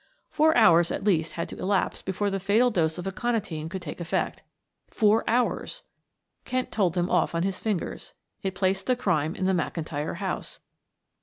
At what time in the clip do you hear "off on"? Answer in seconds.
7.07-7.43